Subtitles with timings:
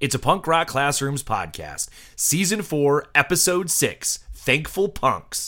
[0.00, 5.46] It's a Punk Rock Classrooms podcast, Season 4, Episode 6 Thankful Punks.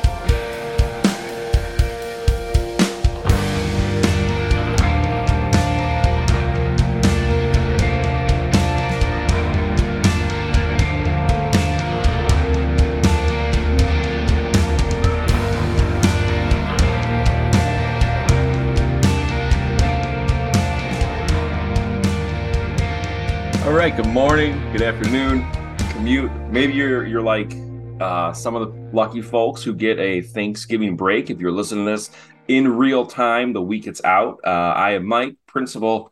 [23.95, 24.59] Good morning.
[24.73, 25.47] Good afternoon.
[25.91, 26.33] Commute.
[26.51, 27.55] Maybe you're you're like
[28.01, 31.29] uh, some of the lucky folks who get a Thanksgiving break.
[31.29, 32.11] If you're listening to this
[32.49, 34.41] in real time, the week it's out.
[34.47, 36.11] Uh, I am Mike, principal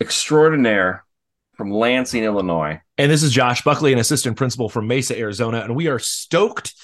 [0.00, 1.04] extraordinaire
[1.52, 2.80] from Lansing, Illinois.
[2.98, 5.60] And this is Josh Buckley, an assistant principal from Mesa, Arizona.
[5.60, 6.74] And we are stoked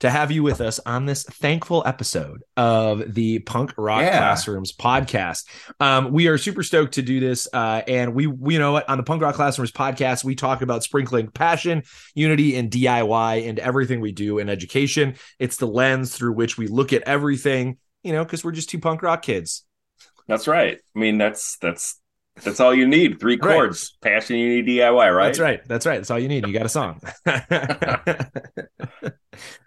[0.00, 4.18] to have you with us on this thankful episode of the Punk Rock Yeah.
[4.18, 5.46] Classrooms podcast.
[5.80, 7.48] Um, we are super stoked to do this.
[7.52, 10.60] Uh, and we, we, you know what, on the Punk Rock Classrooms podcast, we talk
[10.60, 11.82] about sprinkling passion,
[12.14, 15.14] unity, and DIY into everything we do in education.
[15.38, 18.78] It's the lens through which we look at everything, you know, because we're just two
[18.78, 19.64] punk rock kids.
[20.28, 20.78] That's right.
[20.94, 22.00] I mean, that's that's
[22.42, 23.18] that's all you need.
[23.20, 23.54] Three Right.
[23.54, 23.96] chords.
[24.02, 25.14] Passion, need DIY.
[25.14, 25.26] Right.
[25.26, 25.60] That's right.
[25.66, 25.96] That's right.
[25.96, 26.46] That's all you need.
[26.46, 27.00] You got a song.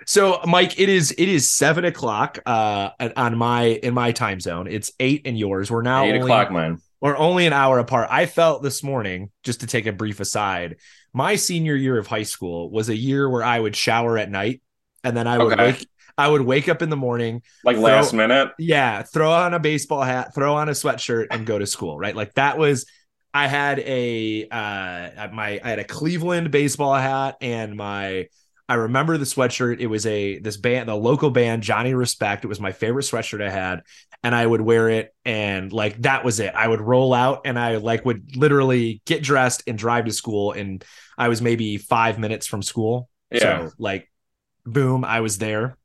[0.05, 4.67] so, Mike, it is it is seven o'clock uh on my in my time zone.
[4.67, 5.71] It's eight in yours.
[5.71, 6.79] We're now Eight only, o'clock, man.
[7.01, 8.07] We're only an hour apart.
[8.11, 10.77] I felt this morning, just to take a brief aside,
[11.13, 14.61] my senior year of high school was a year where I would shower at night
[15.03, 15.71] and then I would Okay.
[15.71, 15.87] wake
[16.19, 18.49] I would wake up in the morning, Like Throw- last minute.
[18.59, 21.97] yeah, throw on a baseball hat, throw on a sweatshirt, and go to school.
[21.97, 22.85] Right, like that was.
[23.31, 28.27] I had a uh my I had a Cleveland baseball hat and my
[28.67, 29.79] I remember the sweatshirt.
[29.79, 32.43] It was a this band, the local band Johnny Respect.
[32.43, 33.81] It was my favorite sweatshirt I had,
[34.23, 36.53] and I would wear it and like that was it.
[36.55, 40.51] I would roll out and I like would literally get dressed and drive to school.
[40.53, 40.83] And
[41.15, 43.09] I was maybe five minutes from school.
[43.31, 43.67] Yeah.
[43.67, 44.08] So like,
[44.71, 45.77] boom, I was there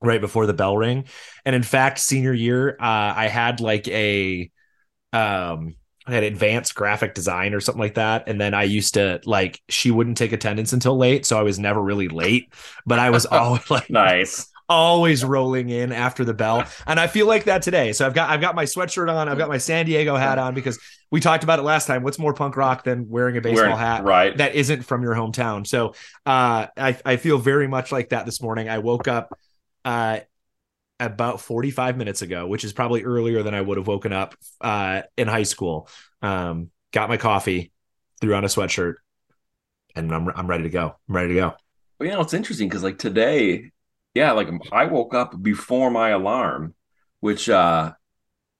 [0.00, 1.04] right before the bell ring.
[1.44, 4.50] And in fact, senior year, uh, I had like a
[5.12, 5.74] um
[6.06, 8.28] I had advanced graphic design or something like that.
[8.28, 11.26] And then I used to like she wouldn't take attendance until late.
[11.26, 12.52] So I was never really late,
[12.86, 14.48] but I was always like Nice.
[14.68, 16.64] Always rolling in after the bell.
[16.86, 17.92] And I feel like that today.
[17.92, 20.54] So I've got I've got my sweatshirt on, I've got my San Diego hat on
[20.54, 20.78] because
[21.10, 22.02] we talked about it last time.
[22.02, 24.04] What's more punk rock than wearing a baseball Wearing- hat?
[24.04, 24.36] Right.
[24.36, 25.66] that isn't from your hometown.
[25.66, 25.94] So
[26.26, 28.68] uh, I I feel very much like that this morning.
[28.68, 29.38] I woke up
[29.84, 30.20] uh,
[31.00, 35.02] about 45 minutes ago, which is probably earlier than I would have woken up uh,
[35.16, 35.88] in high school.
[36.22, 37.70] Um, got my coffee,
[38.20, 38.94] threw on a sweatshirt,
[39.94, 40.96] and I'm I'm ready to go.
[41.08, 41.54] I'm ready to go.
[41.98, 43.70] Well, you know, it's interesting because like today,
[44.14, 46.74] yeah, like I woke up before my alarm,
[47.20, 47.92] which uh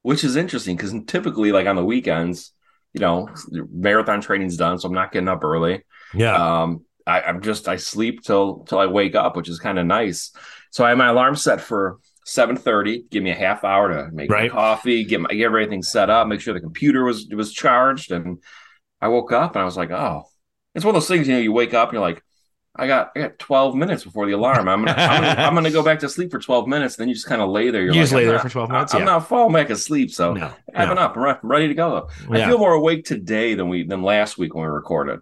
[0.02, 2.52] which is interesting because typically like on the weekends,
[2.94, 5.84] you know, marathon training's done, so I'm not getting up early.
[6.14, 6.34] Yeah.
[6.34, 9.86] Um I, I'm just I sleep till till I wake up, which is kind of
[9.86, 10.32] nice.
[10.70, 14.30] So I have my alarm set for 7:30, give me a half hour to make
[14.30, 14.50] Right.
[14.50, 18.12] coffee, get my get everything set up, make sure the computer was was charged.
[18.12, 18.38] And
[19.00, 20.24] I woke up and I was like, oh,
[20.74, 22.22] it's one of those things, you know, you wake up and you're like,
[22.78, 24.68] I got I got 12 minutes before the alarm.
[24.68, 26.96] I'm gonna I'm gonna, I'm gonna go back to sleep for 12 minutes.
[26.96, 27.82] then you just kind of lay there.
[27.82, 28.94] You're You like, just lay I'm there not- for 12 minutes?
[28.94, 29.04] I'm Yeah.
[29.06, 30.10] not falling back asleep.
[30.12, 30.52] So no.
[30.74, 31.00] I'm no.
[31.02, 31.16] up.
[31.16, 32.08] I'm ready to go.
[32.30, 35.20] I feel more awake today than we than last week when we recorded.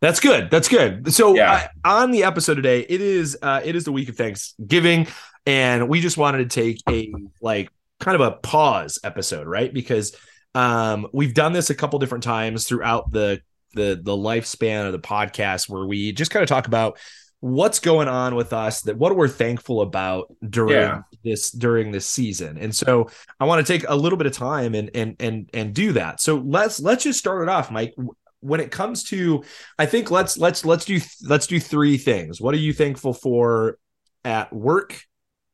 [0.00, 0.50] That's good.
[0.50, 1.12] That's good.
[1.12, 1.68] So Yeah.
[1.84, 5.06] on the episode today, it is uh it is the week of Thanksgiving
[5.46, 7.70] and we just wanted to take a like
[8.00, 9.72] kind of a pause episode, right?
[9.72, 10.14] Because
[10.54, 13.40] um we've done this a couple different times throughout the
[13.74, 16.98] the the lifespan of the podcast where we just kind of talk about
[17.40, 21.00] what's going on with us that what we're thankful about during Yeah.
[21.24, 22.56] this during this season.
[22.56, 23.10] And so
[23.40, 26.20] I want to take a little bit of time and and and and do that.
[26.20, 27.94] So let's let's just start it off, Mike.
[28.40, 29.42] When it comes to
[29.78, 32.40] I think let's let's let's do let's do three things.
[32.40, 33.78] What are you thankful for
[34.24, 35.02] at work,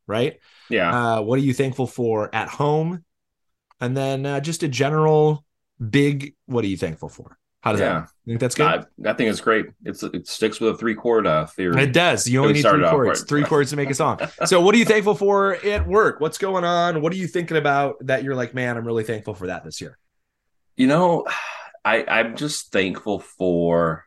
[0.07, 0.39] right?
[0.69, 0.91] Yeah.
[1.17, 3.03] Uh, what are you thankful for at home?
[3.81, 5.45] And then uh, just a general
[5.79, 7.39] big what are you thankful for?
[7.61, 8.01] How does Yeah.
[8.01, 8.09] that?
[8.25, 8.67] You think that's good?
[8.67, 9.67] I, I think it's great.
[9.85, 11.83] It's it sticks with a three chord uh, theory.
[11.83, 12.29] It does.
[12.29, 13.21] You only need three chords.
[13.21, 13.29] right.
[13.29, 14.21] Three chords to make a song.
[14.45, 16.21] So, what are you thankful for at work?
[16.21, 17.03] What's going on?
[17.03, 19.81] What are you thinking about that you're like, man, I'm really thankful for that this
[19.81, 19.99] year?
[20.77, 21.27] You know,
[21.85, 24.05] I I'm just thankful for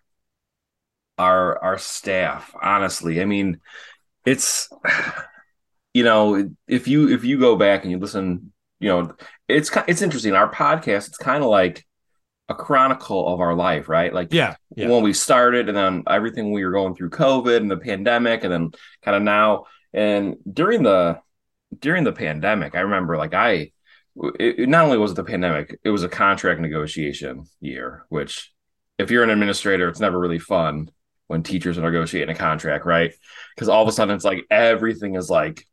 [1.18, 2.56] our our staff.
[2.62, 3.60] Honestly, I mean,
[4.26, 4.70] it's
[5.94, 9.14] you know if you if you go back and you listen, you know,
[9.48, 10.34] it's it's interesting.
[10.36, 11.86] Our podcast, it's kind of like
[12.52, 14.14] a chronicle of our life, right?
[14.14, 17.72] Like Yeah, yeah, when we started and then everything we were going through COVID and
[17.72, 18.72] the pandemic and then
[19.02, 21.20] kind of now and during the
[21.78, 23.72] during the pandemic, I remember like I
[24.40, 28.52] it, not only was it the pandemic, it was a contract negotiation year, which
[28.98, 30.92] if you're an administrator, it's never really fun
[31.28, 33.14] when teachers are negotiating a contract, right?
[33.56, 35.66] Because all of a sudden it's like everything is like,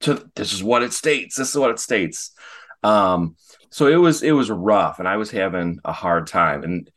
[0.00, 1.36] to, this is what it states.
[1.36, 2.32] This is what it states.
[2.82, 3.36] Um,
[3.70, 6.64] so it was it was rough, and I was having a hard time.
[6.64, 6.90] And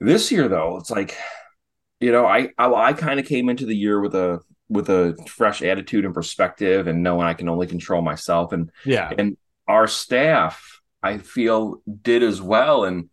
[0.00, 1.16] this year, though, it's like,
[2.00, 5.16] you know, I I, I kind of came into the year with a with a
[5.28, 8.52] fresh attitude and perspective, and knowing I can only control myself.
[8.52, 9.36] And yeah, and
[9.68, 12.84] our staff, I feel, did as well.
[12.84, 13.08] And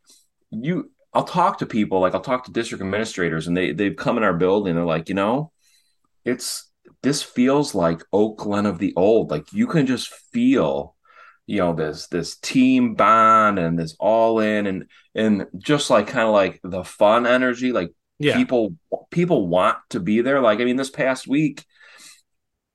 [0.49, 4.17] you, I'll talk to people, like I'll talk to district administrators, and they they've come
[4.17, 4.75] in our building.
[4.75, 5.51] They're like, you know,
[6.23, 6.69] it's
[7.03, 9.31] this feels like Oak Glen of the old.
[9.31, 10.95] Like you can just feel,
[11.47, 14.85] you know, this this team bond and this all in and
[15.15, 17.71] and just like kind of like the fun energy.
[17.71, 18.35] Like yeah.
[18.35, 18.75] people
[19.09, 20.39] people want to be there.
[20.41, 21.65] Like I mean, this past week,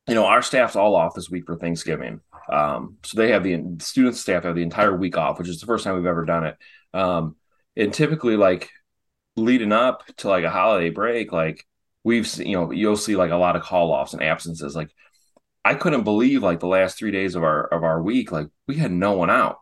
[0.07, 2.21] you know, our staff's all off this week for Thanksgiving.
[2.51, 5.67] Um, so they have the student staff have the entire week off, which is the
[5.67, 6.57] first time we've ever done it.
[6.95, 7.37] Um,
[7.77, 8.71] and typically, like
[9.37, 11.65] leading up to like a holiday break, like
[12.05, 14.77] we've you know, you'll see like a lot of call offs and absences.
[14.77, 14.91] Like
[15.67, 18.77] I couldn't believe like the last three days of our of our week, like we
[18.77, 19.59] had no one out.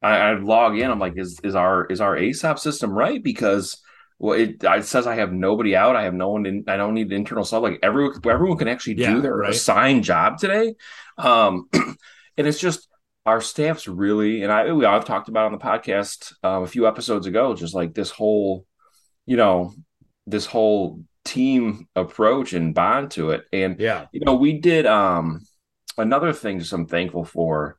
[0.00, 3.22] I, I log in, I'm like, is is our is our Aesop system right?
[3.22, 3.82] Because
[4.18, 5.94] well, it, it says I have nobody out.
[5.94, 6.64] I have no one in.
[6.68, 7.62] I don't need internal stuff.
[7.62, 9.50] Like everyone, everyone can actually yeah, do their right.
[9.50, 10.74] assigned job today.
[11.18, 12.88] Um, and it's just
[13.26, 16.86] our staff's really, and I we I've talked about on the podcast um, a few
[16.86, 18.64] episodes ago, just like this whole,
[19.26, 19.74] you know,
[20.26, 23.44] this whole team approach and bond to it.
[23.52, 25.46] And yeah, you know, we did um
[25.98, 27.78] another thing just I'm thankful for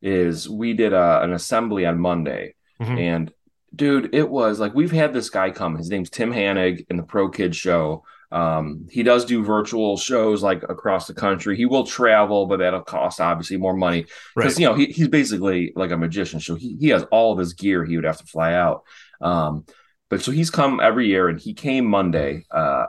[0.00, 2.98] is we did a, uh, an assembly on Monday, mm-hmm.
[2.98, 3.32] and
[3.74, 5.76] dude, it was like we've had this guy come.
[5.76, 8.04] His name's Tim Hannig in the Pro Kids Show.
[8.30, 11.56] Um, he does do virtual shows like across the country.
[11.56, 14.04] He will travel, but that'll cost obviously more money
[14.36, 14.60] because right.
[14.60, 16.40] you know he, he's basically like a magician.
[16.40, 17.84] So he, he has all of his gear.
[17.84, 18.82] He would have to fly out.
[19.20, 19.64] Um,
[20.10, 22.46] but so he's come every year, and he came Monday.
[22.50, 22.86] Uh,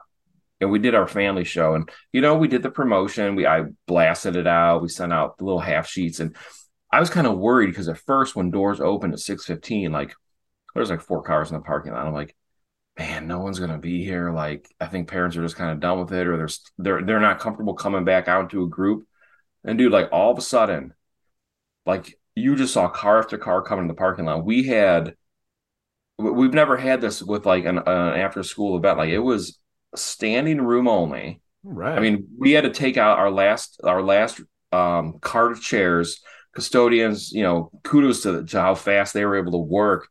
[0.61, 3.35] and we did our family show, and you know we did the promotion.
[3.35, 4.81] We I blasted it out.
[4.81, 6.35] We sent out the little half sheets, and
[6.91, 10.13] I was kind of worried because at first when doors opened at six fifteen, like
[10.75, 12.05] there's like four cars in the parking lot.
[12.05, 12.35] I'm like,
[12.97, 14.31] man, no one's gonna be here.
[14.31, 17.19] Like, I think parents are just kind of done with it, or they're they're they're
[17.19, 19.05] not comfortable coming back out to a group.
[19.63, 20.93] And dude, like all of a sudden,
[21.85, 24.45] like you just saw car after car coming in the parking lot.
[24.45, 25.15] We had,
[26.19, 28.97] we've never had this with like an, an after school event.
[28.97, 29.59] Like it was
[29.95, 31.41] standing room only.
[31.63, 31.97] Right.
[31.97, 36.21] I mean, we had to take out our last our last um cart of chairs.
[36.55, 40.09] Custodians, you know, kudos to, to how fast they were able to work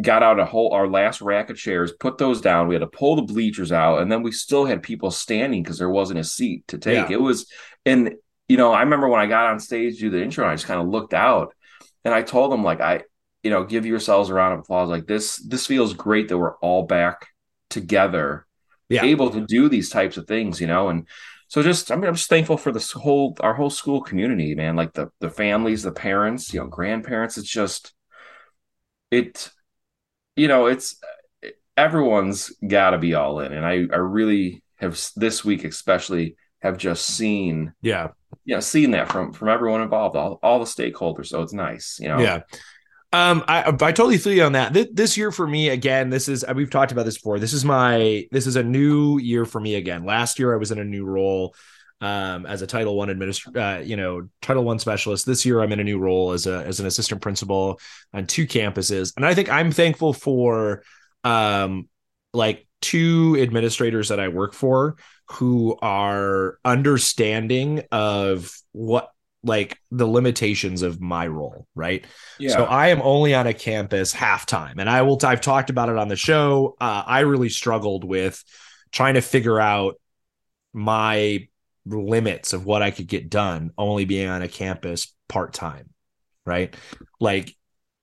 [0.00, 2.68] got out a whole our last rack of chairs, put those down.
[2.68, 5.78] We had to pull the bleachers out, and then we still had people standing because
[5.78, 7.08] there wasn't a seat to take.
[7.08, 7.16] Yeah.
[7.16, 7.46] It was,
[7.84, 8.14] and
[8.48, 10.66] you know, I remember when I got on stage to do the intro, I just
[10.66, 11.54] kind of looked out,
[12.04, 13.02] and I told them like, I,
[13.42, 14.88] you know, give yourselves a round of applause.
[14.88, 17.28] Like this, this feels great that we're all back
[17.68, 18.46] together,
[18.88, 19.04] yeah.
[19.04, 21.06] able to do these types of things, you know, and.
[21.48, 24.76] So just I mean I'm just thankful for this whole our whole school community, man.
[24.76, 27.36] Like the the families, the parents, you know, grandparents.
[27.38, 27.92] It's just
[29.10, 29.50] it
[30.36, 31.00] you know, it's
[31.76, 36.78] everyone's got to be all in, and I I really have this week especially have
[36.78, 38.08] just seen yeah
[38.44, 41.26] yeah seen that from from everyone involved, all all the stakeholders.
[41.26, 42.18] So it's nice, you know.
[42.18, 42.42] Yeah.
[43.12, 44.72] Um, I I totally feel you on that.
[44.72, 47.38] This, this year for me again, this is we've talked about this before.
[47.40, 50.04] This is my this is a new year for me again.
[50.04, 51.54] Last year I was in a new role
[52.00, 55.26] um, as a Title One administrator, uh, you know, Title One specialist.
[55.26, 57.80] This year, I'm in a new role as a as an assistant principal
[58.12, 60.82] on two campuses, and I think I'm thankful for
[61.24, 61.88] um,
[62.32, 64.96] like two administrators that I work for
[65.32, 69.10] who are understanding of what
[69.42, 72.04] like the limitations of my role, right?
[72.38, 72.50] Yeah.
[72.50, 75.18] So I am only on a campus half time, and I will.
[75.24, 76.76] I've talked about it on the show.
[76.80, 78.42] Uh, I really struggled with
[78.92, 79.94] trying to figure out
[80.72, 81.48] my
[81.86, 85.90] limits of what I could get done only being on a campus part time,
[86.44, 86.74] right?
[87.18, 87.56] Like,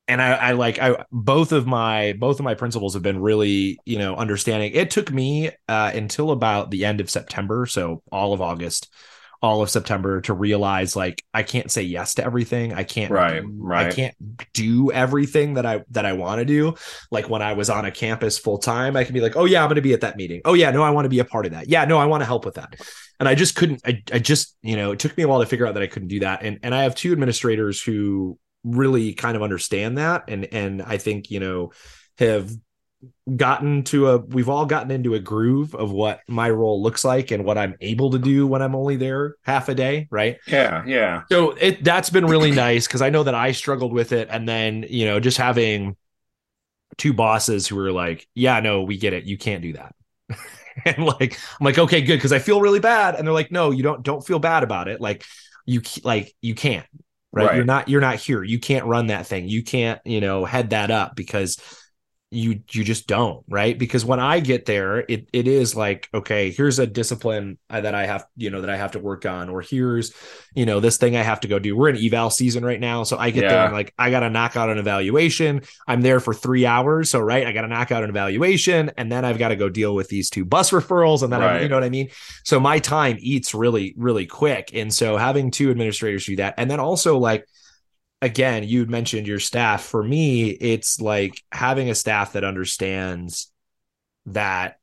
[0.08, 3.78] and I, I like I both of my both of my principals have been really
[3.86, 4.72] you know understanding.
[4.74, 8.90] It took me uh, until about the end of September, so all of August,
[9.42, 12.74] all of September to realize like I can't say yes to everything.
[12.74, 13.88] I can't right, right.
[13.88, 14.16] I can't
[14.54, 16.76] do everything that I that I want to do.
[17.12, 19.62] Like when I was on a campus full time, I can be like, "Oh yeah,
[19.62, 20.42] I'm going to be at that meeting.
[20.46, 21.70] Oh yeah, no, I want to be a part of that.
[21.70, 22.76] Yeah, no, I want to help with that."
[23.20, 23.82] and I just couldn't.
[23.86, 25.88] I, I just you know it took me a while to figure out that I
[25.88, 30.26] couldn't do that, and and I have two administrators who really kind of understand that,
[30.28, 31.72] and and I think you know
[32.18, 32.52] have
[33.36, 37.32] gotten to a we've all gotten into a groove of what my role looks like
[37.32, 40.38] and what I'm able to do when I'm only there half a day, right?
[40.48, 41.24] Yeah, yeah.
[41.32, 44.48] So it that's been really nice because I know that I struggled with it and
[44.48, 45.96] then, you know, just having
[46.98, 49.26] two bosses who were like, "Yeah, no, we get it.
[49.26, 49.94] You can't do that."
[50.86, 53.72] and like I'm like, "Okay, good because I feel really bad." And they're like, "No,
[53.72, 55.02] you don't don't feel bad about it.
[55.02, 55.24] Like
[55.66, 56.88] you like you can't.
[57.32, 57.48] Right?
[57.48, 57.56] right?
[57.58, 58.42] You're not you're not here.
[58.42, 59.48] You can't run that thing.
[59.50, 61.58] You can't, you know, head that up because
[62.30, 66.52] you you just don't right because when i get there it it is like okay
[66.52, 69.48] here's a discipline uh, that i have you know that i have to work on
[69.48, 70.14] or here's
[70.54, 73.04] you know this thing i have to go do we're in eval season right now
[73.04, 73.50] so i get yeah.
[73.50, 77.20] there and like i gotta knock out an evaluation i'm there for three hours so
[77.22, 80.10] right i gotta knock out an evaluation and then i've got to go deal with
[80.10, 81.58] these two bus referrals and then right.
[81.58, 82.10] I, you know what i mean
[82.44, 86.70] so my time eats really really quick and so having two administrators do that and
[86.70, 87.48] then also like
[88.22, 89.84] again, you mentioned your staff.
[89.84, 93.52] For me, it's like having a staff that understands
[94.28, 94.80] that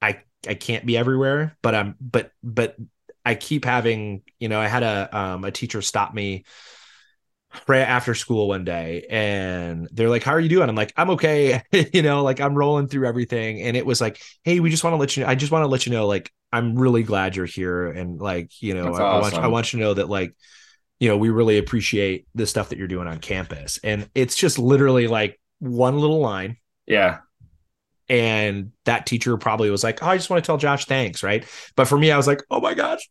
[0.00, 2.76] I I can't be everywhere, but I'm but but
[3.24, 6.44] I keep having, you know, I had a um a teacher stop me
[7.68, 10.68] right after school one day and they're like, How are you doing?
[10.68, 11.62] I'm like, I'm okay.
[11.92, 13.62] you know, like I'm rolling through everything.
[13.62, 15.62] And it was like, Hey, we just want to let you know, I just want
[15.62, 17.88] to let you know, like, I'm really glad you're here.
[17.90, 19.04] And like, you know, I, awesome.
[19.04, 20.34] I, want, I want you to know that like
[21.00, 23.78] you know, we really appreciate the stuff that you're doing on campus.
[23.82, 26.56] And it's just literally like one little line.
[26.86, 27.18] Yeah.
[28.08, 31.22] And that teacher probably was like, Oh, I just want to tell Josh thanks.
[31.22, 31.46] Right.
[31.74, 33.08] But for me, I was like, Oh my gosh.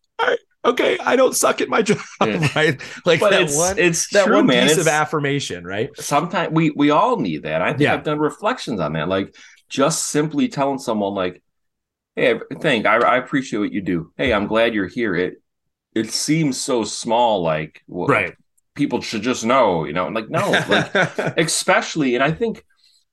[0.66, 1.98] okay, I don't suck at my job.
[2.22, 2.48] Yeah.
[2.56, 2.82] Right.
[3.06, 4.68] Like but that it's, one, it's that one man.
[4.68, 5.66] piece of affirmation.
[5.66, 5.90] Right.
[5.98, 7.62] Sometimes we, we all need that.
[7.62, 7.94] I think yeah.
[7.94, 9.10] I've done reflections on that.
[9.10, 9.36] Like
[9.70, 11.44] just simply telling someone like,
[12.16, 14.14] Hey, thank I, I appreciate what you do.
[14.16, 15.16] Hey, I'm glad you're here.
[15.16, 15.43] It
[15.96, 18.36] it seems so small like well, right.
[18.76, 20.08] people should just know you know?
[20.08, 20.94] Like no like
[21.38, 22.64] especially and i think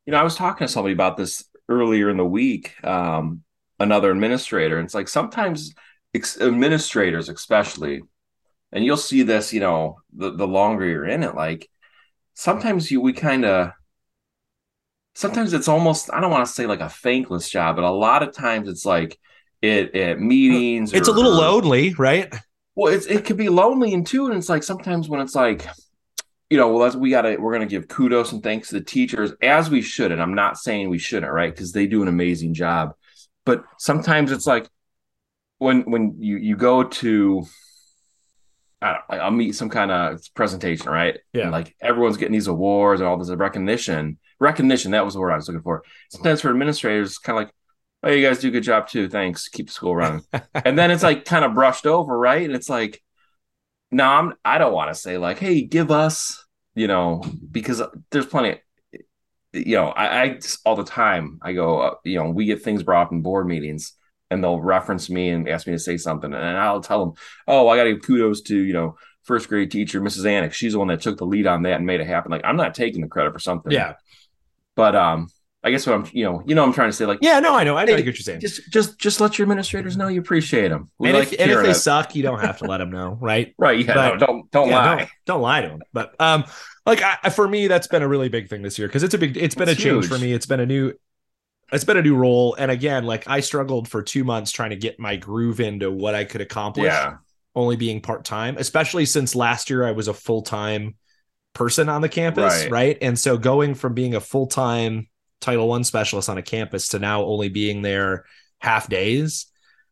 [0.07, 3.43] you know i was talking to somebody about this earlier in the week um
[3.79, 5.75] another administrator and it's like sometimes
[6.15, 8.03] ex- administrators especially
[8.73, 11.69] and you'll see this you know the, the longer you're in it like
[12.35, 13.71] sometimes you we kind of
[15.15, 18.23] sometimes it's almost i don't want to say like a thankless job but a lot
[18.23, 19.19] of times it's like
[19.63, 22.33] it at meetings it's or, a little lonely right
[22.81, 25.67] well, it's it could be lonely and too, and it's like sometimes when it's like,
[26.49, 29.33] you know, well, that's we gotta we're gonna give kudos and thanks to the teachers
[29.43, 31.55] as we should, and I'm not saying we shouldn't, right?
[31.55, 32.95] Because they do an amazing job,
[33.45, 34.67] but sometimes it's like
[35.59, 37.45] when when you you go to
[38.81, 41.19] I don't, I'll meet some kind of presentation, right?
[41.35, 41.43] Yeah.
[41.43, 44.19] And like everyone's getting these awards and all this recognition.
[44.39, 45.85] Recognition, that was the word I was looking for.
[46.09, 47.55] Sometimes for administrators, kind of like,
[48.03, 49.09] oh, you guys do a good job too.
[49.09, 49.49] Thanks.
[49.49, 50.23] Keep school running.
[50.55, 52.45] and then it's like kind of brushed over, right?
[52.45, 53.03] And it's like,
[53.91, 58.27] no, I'm, I don't want to say like, hey, give us, you know, because there's
[58.27, 58.51] plenty.
[58.51, 58.59] Of,
[59.53, 62.85] you know, I, I all the time I go, uh, you know, we get things
[62.85, 63.95] brought up in board meetings,
[64.31, 67.15] and they'll reference me and ask me to say something, and I'll tell them,
[67.49, 70.25] oh, I got to give kudos to you know first grade teacher Mrs.
[70.25, 70.53] Annick.
[70.53, 72.31] She's the one that took the lead on that and made it happen.
[72.31, 73.73] Like I'm not taking the credit for something.
[73.73, 73.95] Yeah.
[74.77, 75.29] But um,
[75.63, 77.55] I guess what I'm, you know, you know, I'm trying to say, like, yeah, no,
[77.55, 78.41] I know, I know hey, what you're saying.
[78.41, 80.91] Just, just, just let your administrators know you appreciate them.
[80.99, 83.19] We and, like if, and if they suck, you don't have to let them know,
[83.21, 83.55] right?
[83.59, 83.79] right.
[83.79, 83.95] Yeah.
[83.95, 84.97] But, no, don't, don't yeah, lie.
[84.97, 85.83] Don't, don't, lie to them.
[85.93, 86.45] But, um,
[86.87, 89.19] like, I, for me, that's been a really big thing this year because it's a
[89.19, 90.09] big, it's been it's a change huge.
[90.09, 90.33] for me.
[90.33, 90.95] It's been a new,
[91.71, 94.77] it's been a new role, and again, like, I struggled for two months trying to
[94.77, 96.87] get my groove into what I could accomplish.
[96.87, 97.17] Yeah.
[97.55, 100.95] Only being part time, especially since last year I was a full time
[101.53, 102.71] person on the campus, right.
[102.71, 102.99] right?
[103.03, 105.09] And so going from being a full time
[105.41, 108.25] Title One specialist on a campus to now only being there
[108.59, 109.47] half days.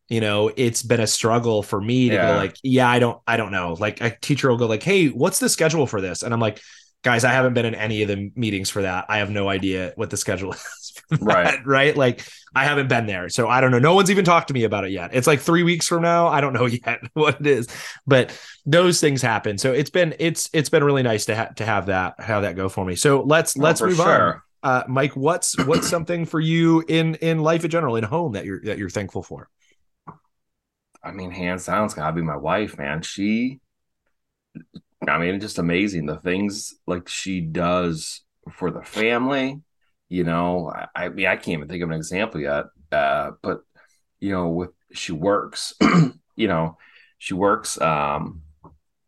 [0.09, 2.33] You know, it's been a struggle for me to yeah.
[2.33, 3.75] go like, yeah, I don't, I don't know.
[3.75, 6.23] Like a teacher will go like, hey, what's the schedule for this?
[6.23, 6.61] And I'm like,
[7.03, 9.07] guys, I haven't been in any of the meetings for that.
[9.09, 11.03] I have no idea what the schedule is.
[11.21, 11.59] right.
[11.65, 11.97] Right.
[11.97, 13.29] Like I haven't been there.
[13.29, 13.79] So I don't know.
[13.79, 15.11] No one's even talked to me about it yet.
[15.13, 16.29] It's like three weeks from now.
[16.29, 17.69] I don't know yet what it is,
[18.07, 19.59] but those things happen.
[19.59, 22.57] So it's been, it's, it's been really nice to have, to have that, have that
[22.57, 22.97] go for me.
[22.97, 24.35] So let's, oh, let's move sure.
[24.35, 28.33] on uh, Mike, what's what's something for you in in life in general, in home
[28.33, 29.49] that you're that you're thankful for?
[31.03, 33.03] I mean, hands down, it's gotta be my wife, man.
[33.03, 33.61] She,
[35.07, 39.63] I mean, it's just amazing the things like she does for the family.
[40.09, 42.67] You know, I, I mean, I can't even think of an example yet.
[42.91, 43.61] Uh, but
[44.21, 45.75] you know, with she works,
[46.37, 46.79] you know,
[47.19, 48.43] she works, um,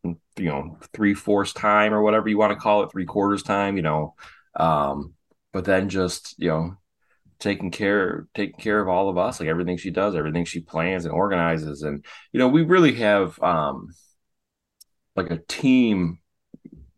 [0.04, 3.76] you know, three fourths time or whatever you want to call it, three quarters time.
[3.76, 4.14] You know,
[4.54, 5.14] um,
[5.52, 6.74] but then just you know
[7.38, 11.04] taking care taking care of all of us like everything she does everything she plans
[11.04, 13.88] and organizes and you know we really have um
[15.16, 16.18] like a team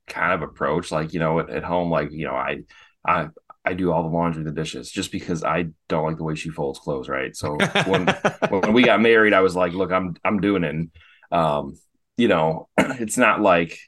[0.06, 2.58] kind of approach like you know at, at home like you know i
[3.06, 3.28] i
[3.64, 6.50] I do all the laundry, the dishes, just because I don't like the way she
[6.50, 7.08] folds clothes.
[7.08, 7.34] Right.
[7.36, 7.56] So
[7.86, 8.06] when
[8.48, 10.90] when we got married, I was like, "Look, I'm I'm doing it." And,
[11.30, 11.78] um,
[12.16, 13.78] you know, it's not like,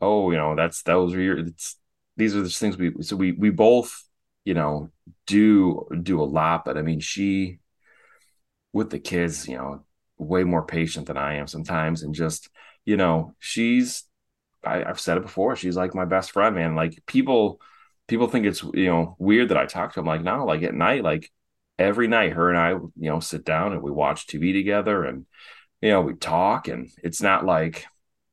[0.00, 1.38] oh, you know, that's those are your.
[1.38, 1.76] It's
[2.16, 2.92] these are the things we.
[3.00, 4.04] So we we both
[4.44, 4.90] you know,
[5.26, 7.58] do do a lot, but I mean, she
[8.72, 9.84] with the kids, you know,
[10.18, 12.48] way more patient than I am sometimes, and just
[12.84, 14.04] you know, she's
[14.64, 16.74] I, I've said it before, she's like my best friend, man.
[16.74, 17.60] Like people
[18.08, 20.06] people think it's you know weird that I talk to them.
[20.06, 21.30] Like no, like at night, like
[21.78, 25.26] every night, her and I, you know, sit down and we watch TV together, and
[25.80, 27.86] you know, we talk, and it's not like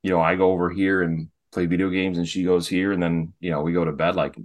[0.04, 3.02] you know I go over here and play video games and she goes here and
[3.02, 4.36] then you know we go to bed like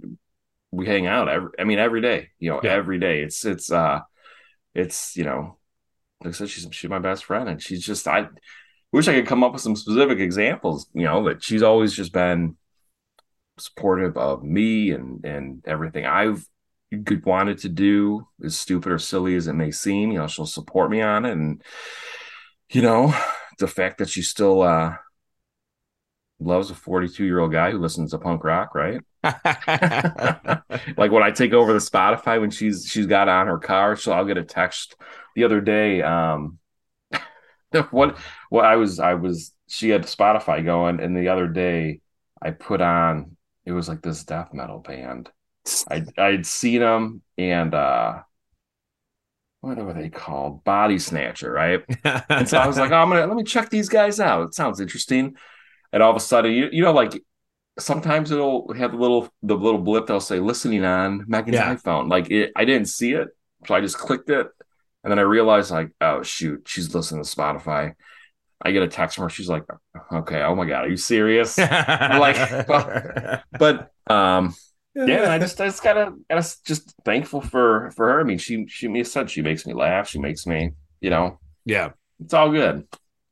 [0.75, 2.71] we hang out every i mean every day you know yeah.
[2.71, 3.99] every day it's it's uh
[4.73, 5.57] it's you know
[6.23, 8.27] like i said she's she's my best friend and she's just i
[8.91, 12.11] wish i could come up with some specific examples you know but she's always just
[12.11, 12.55] been
[13.57, 16.45] supportive of me and and everything i've
[17.25, 20.89] wanted to do as stupid or silly as it may seem you know she'll support
[20.89, 21.61] me on it and
[22.69, 23.13] you know
[23.59, 24.95] the fact that she's still uh
[26.39, 29.01] loves a 42 year old guy who listens to punk rock, right?
[29.23, 34.11] like when I take over the Spotify when she's she's got on her car, so
[34.11, 34.95] I'll get a text
[35.35, 36.01] the other day.
[36.01, 36.59] Um,
[37.91, 38.17] what
[38.49, 42.01] what I was I was she had Spotify going, and the other day
[42.41, 45.31] I put on it was like this death metal band.
[45.89, 48.19] I I'd seen them and uh
[49.61, 50.63] what were they called?
[50.63, 51.83] Bodysnatcher, right?
[52.29, 54.49] and so I was like, oh, I'm gonna let me check these guys out.
[54.49, 55.35] It sounds interesting
[55.95, 57.23] and all of a sudden, you, you know, like
[57.79, 61.73] sometimes it'll have the little the little blip that'll say listening on Megan's yeah.
[61.73, 62.09] iPhone.
[62.09, 63.29] Like it, I didn't see it,
[63.65, 64.47] so I just clicked it,
[65.03, 67.93] and then I realized like, oh shoot, she's listening to Spotify.
[68.61, 69.29] I get a text from her.
[69.29, 69.63] She's like,
[70.11, 71.57] okay, oh my god, are you serious?
[71.67, 74.53] Like, but, but um,
[74.95, 78.19] yeah, I just I just gotta gotta just thankful for for her.
[78.19, 80.09] I mean, she she me said she makes me laugh.
[80.09, 82.85] She makes me, you know, yeah, it's all good.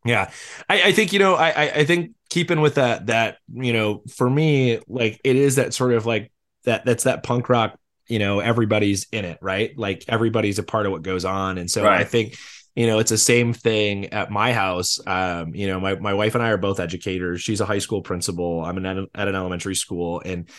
[0.05, 0.29] Yeah,
[0.69, 4.27] I, I think you know, I I think keeping with that that you know for
[4.27, 6.31] me like it is that sort of like
[6.63, 9.77] that that's that punk rock you know everybody's in it right?
[9.77, 11.59] Like everybody's a part of what goes on.
[11.59, 12.01] And so right.
[12.01, 12.35] i think
[12.75, 14.99] you know it's the same thing at my house.
[15.05, 17.41] Um you know my, my wife and i are both educators.
[17.41, 18.65] She's a high school principal.
[18.65, 20.21] I'm an, at an elementary school.
[20.25, 20.49] And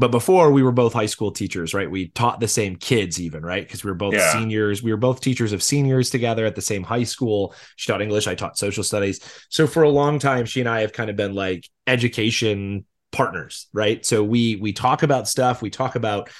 [0.00, 1.90] but before we were both high school teachers right?
[1.90, 3.62] We taught the same kids even right?
[3.62, 4.32] Because we were both yeah.
[4.32, 4.82] seniors.
[4.82, 7.54] We were both teachers of seniors together at the same high school.
[7.76, 9.20] She taught english i taught social studies.
[9.50, 13.66] So for a long time she and i have kind of been like education partners
[13.72, 14.04] right?
[14.06, 15.60] So we we talk about stuff.
[15.60, 16.30] We talk about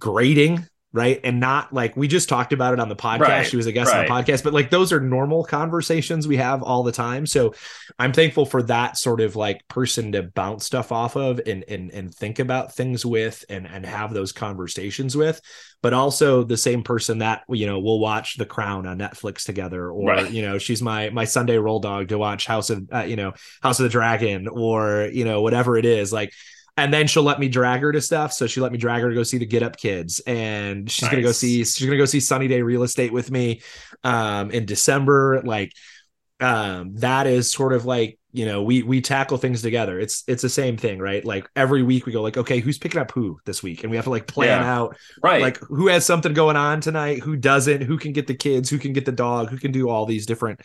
[0.00, 1.20] grading right?
[1.24, 3.20] And not like we just talked about it on the podcast.
[3.20, 4.00] Right, she was a guest right.
[4.00, 7.26] on the podcast, but like those are normal conversations we have all the time.
[7.26, 7.54] So
[7.98, 11.90] I'm thankful for that sort of like person to bounce stuff off of and and
[11.90, 15.40] and think about things with and and have those conversations with.
[15.80, 19.90] But also the same person that you know we'll watch The Crown on Netflix together,
[19.90, 20.30] or right.
[20.30, 23.32] you know she's my my Sunday roll dog to watch House of uh, you know
[23.62, 26.12] House of the Dragon, or you know whatever it is.
[26.12, 26.32] Like
[26.76, 28.32] and then she'll let me drag her to stuff.
[28.32, 31.02] So she let me drag her to go see the Get Up Kids, and she's
[31.02, 31.10] nice.
[31.10, 33.60] gonna go see she's gonna go see Sunny Day Real Estate with me
[34.04, 35.42] um, in December.
[35.44, 35.72] Like
[36.40, 40.00] um, that is sort of like you know we we tackle things together.
[40.00, 41.22] It's it's the same thing, right?
[41.22, 43.96] Like every week we go like, okay, who's picking up who this week, and we
[43.96, 44.74] have to like plan yeah.
[44.74, 48.34] out right like who has something going on tonight, who doesn't, who can get the
[48.34, 50.60] kids, who can get the dog, who can do all these different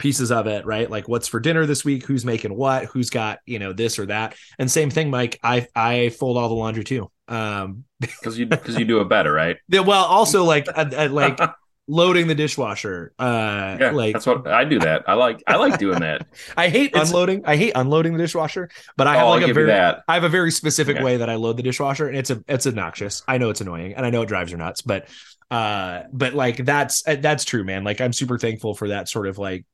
[0.00, 0.90] pieces of it, right?
[0.90, 4.06] Like what's for dinner this week, who's making what, who's got, you know, this or
[4.06, 4.34] that.
[4.58, 7.10] And same thing, Mike, I I fold all the laundry too.
[7.28, 9.58] Um because you because you do it better, right?
[9.68, 11.38] Yeah, well, also like I, I like
[11.86, 13.12] loading the dishwasher.
[13.18, 15.04] Uh yeah, like that's what I do that.
[15.06, 16.26] I like I like doing that.
[16.56, 17.42] I hate it's, unloading.
[17.44, 20.24] I hate unloading the dishwasher, but I have oh, like I'll a very I have
[20.24, 23.22] a very specific way that I load the dishwasher and it's a it's obnoxious.
[23.28, 25.08] I know it's annoying and I know it drives her nuts, but
[25.50, 29.36] uh but like that's that's true man like i'm super thankful for that sort of
[29.36, 29.66] like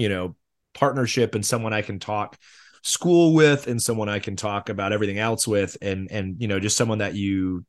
[0.00, 0.36] you know
[0.74, 2.38] partnership and someone I can talk
[2.82, 6.60] school with and someone I can talk about everything else with and and you know
[6.60, 7.64] just someone that you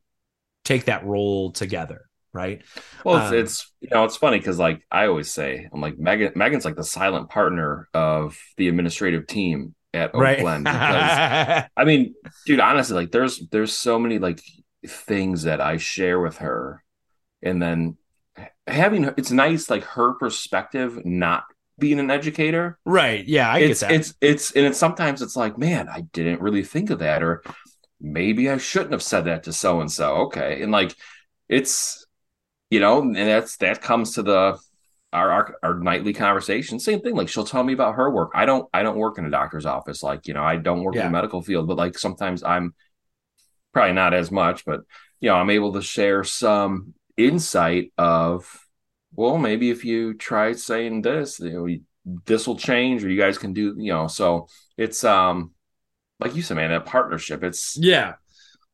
[0.64, 2.62] take that role together right
[3.04, 5.98] well it's, um, it's you know it's funny because like i always say i'm like
[6.00, 10.40] megan megan's like the silent partner of the administrative team at Oak right.
[10.40, 12.14] Glen because i mean
[12.46, 14.42] dude honestly like there's there's so many like
[14.88, 16.82] things that i share with her
[17.42, 17.98] and then
[18.66, 21.44] having it's nice like her perspective not
[21.82, 22.80] being an educator.
[22.86, 23.28] Right.
[23.28, 23.96] Yeah, I it's, get that.
[23.96, 27.44] It's it's and it's sometimes it's like, man, I didn't really think of that, or
[28.00, 30.16] maybe I shouldn't have said that to so and so.
[30.28, 30.96] Okay, and like
[31.50, 32.06] it's
[32.70, 34.58] you know, and that's that comes to the
[35.12, 36.80] our, our, our nightly conversation.
[36.80, 37.16] Same thing.
[37.16, 38.32] Like she'll tell me about her work.
[38.34, 40.02] I don't I don't work in a doctor's office.
[40.02, 41.02] Like you know, I don't work yeah.
[41.02, 42.74] in the medical field, but like sometimes I'm
[43.74, 44.82] probably not as much, but
[45.20, 48.48] you know, I'm able to share some insight of
[49.14, 51.52] well, maybe if you try saying this, you
[52.06, 54.08] know, this will change, or you guys can do, you know.
[54.08, 54.48] So
[54.78, 55.52] it's um,
[56.20, 57.44] like you said, man, that partnership.
[57.44, 58.14] It's yeah,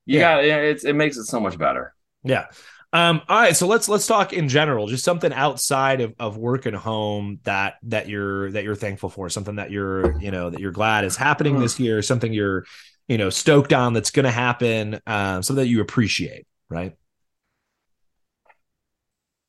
[0.05, 0.35] you yeah.
[0.35, 0.49] got it.
[0.49, 1.93] It's it makes it so much better.
[2.23, 2.45] Yeah.
[2.93, 6.65] Um, all right, so let's let's talk in general, just something outside of, of work
[6.65, 10.61] and home that that you're that you're thankful for, something that you're you know that
[10.61, 12.63] you're glad is happening this year, something you're
[13.09, 16.95] you know stoked on that's going to happen, um, something that you appreciate, right?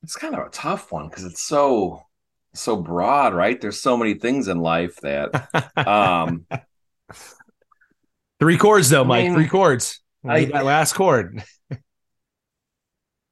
[0.03, 2.01] It's kind of a tough one because it's so
[2.53, 3.59] so broad, right?
[3.59, 6.45] There's so many things in life that um
[8.39, 9.25] three chords though, Mike.
[9.25, 10.01] mean, three chords.
[10.27, 11.43] I- that last chord.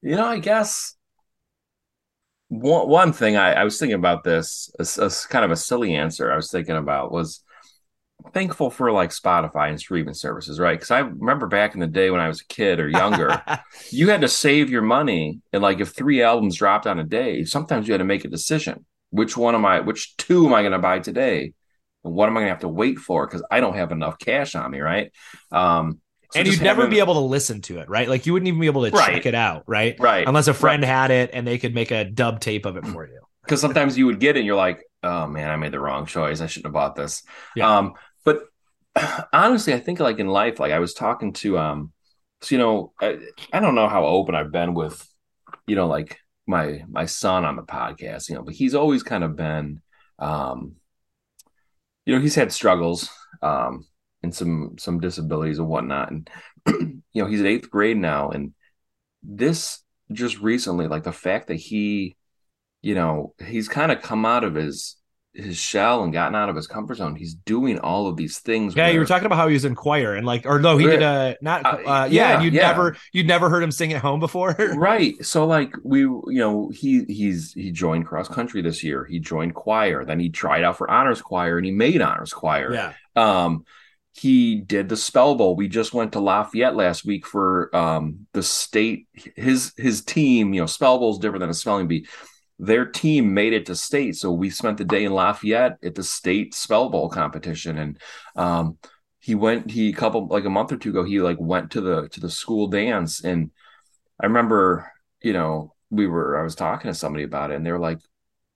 [0.02, 0.96] You know, I guess
[2.50, 5.96] one one thing I, I was thinking about this, a, a kind of a silly
[5.96, 7.44] answer I was thinking about was
[8.32, 10.78] thankful for like Spotify and streaming services, right?
[10.78, 13.42] Because I remember back in the day when I was a kid or younger,
[13.92, 17.44] you had to save your money, and like if three albums dropped on a day,
[17.44, 20.62] sometimes you had to make a decision: which one am I, which two am I
[20.62, 21.54] going to buy today,
[22.04, 23.26] and what am I going to have to wait for?
[23.28, 25.12] Because I don't have enough cash on me, right?
[25.52, 26.00] Um,
[26.32, 28.10] so and you'd never having- be able to listen to it, right?
[28.10, 29.14] Like you wouldn't even be able to Right.
[29.14, 29.96] check it out, right?
[29.98, 32.86] right Unless a friend had it and they could make a dub tape of it
[32.86, 33.20] for you.
[33.44, 36.06] because sometimes you would get it and you're like, oh man, I made the wrong
[36.06, 36.42] choice.
[36.42, 37.24] I shouldn't have bought this.
[37.56, 37.78] Yeah.
[37.78, 37.94] Um,
[38.28, 38.44] but
[39.34, 41.94] honestly, I think like in life, like I was talking to um,
[42.42, 43.20] so you know, I,
[43.54, 45.08] I don't know how open I've been with,
[45.66, 49.24] you know, like my my son on the podcast, you know, but he's always kind
[49.24, 49.82] of been
[50.20, 50.76] um,
[52.06, 53.10] you know, he's had struggles,
[53.42, 53.86] um,
[54.24, 56.12] and some some disabilities and whatnot.
[56.12, 56.30] And
[56.68, 58.54] you know, he's in eighth grade now, and
[59.24, 62.18] this just recently, like the fact that he
[62.82, 64.97] you know, he's kind of come out of his
[65.38, 67.16] his shell and gotten out of his comfort zone.
[67.16, 68.76] He's doing all of these things.
[68.76, 70.86] Yeah, you were talking about how he was in choir and like, or no, he
[70.86, 71.66] did a not.
[71.66, 72.68] Uh, Uh, yeah, yeah, and you'd yeah.
[72.68, 74.56] never, you'd never heard him sing at home before.
[74.76, 75.24] right.
[75.24, 79.06] So like we, you know, he he's he joined cross country this year.
[79.06, 80.04] He joined choir.
[80.06, 82.74] Then he tried out for honors choir and he made honors choir.
[82.74, 83.64] yeah, Um,
[84.14, 85.56] he did the spell bowl.
[85.56, 89.08] We just went to Lafayette last week for um the state.
[89.36, 92.08] His his team, you know, spell bowl is different than a spelling bee.
[92.60, 96.04] Their team made it to state, so we spent the day in Lafayette at the
[96.04, 98.00] state spell bowl competition, and
[98.36, 98.78] um,
[99.20, 99.70] he went.
[99.70, 102.20] He a couple like a month or two ago, he like went to the to
[102.20, 103.52] the school dance, and
[104.20, 104.92] I remember,
[105.22, 108.00] you know, we were I was talking to somebody about it, and they were like,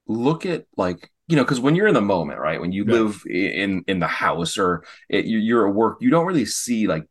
[0.08, 2.94] look at like you know because when you're in the moment right when you Yeah.
[2.94, 6.88] live in in the house or it, you- you're at work you don't really see
[6.88, 7.06] like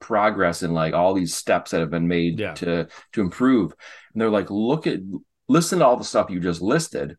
[0.00, 2.54] progress in like all these steps that have been made Yeah.
[2.54, 3.72] to to improve
[4.12, 4.98] and they're like look at
[5.50, 7.16] listen to all the stuff you just listed.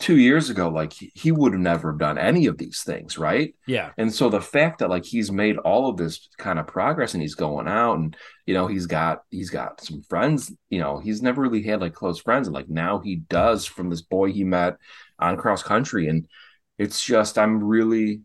[0.00, 3.54] Two years ago like he, would have never done any of these things right?
[3.68, 7.14] Yeah, and so the fact that like he's made all of this kind of progress
[7.14, 10.98] and he's going out and you know he's got he's got some friends, you know,
[10.98, 12.48] he's never really had like close friends.
[12.48, 14.78] And like now he does from this boy he met
[15.20, 16.08] on cross country.
[16.08, 16.26] And
[16.76, 18.22] it's just I'm really